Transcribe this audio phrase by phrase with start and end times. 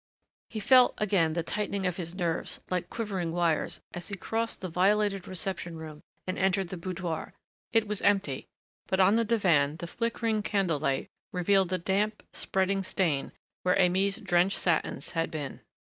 [0.49, 4.67] He felt again the tightening of his nerves, like quivering wires, as he crossed the
[4.67, 7.35] violated reception room and entered the boudoir.
[7.71, 8.47] It was empty,
[8.87, 14.17] but on the divan the flickering candle light revealed the damp, spreading stain where Aimée's
[14.17, 15.61] drenched satins had been.